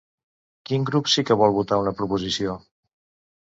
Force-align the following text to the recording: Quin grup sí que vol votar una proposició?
Quin 0.69 0.87
grup 0.89 1.11
sí 1.15 1.23
que 1.27 1.37
vol 1.41 1.53
votar 1.59 1.79
una 1.83 1.93
proposició? 2.01 2.57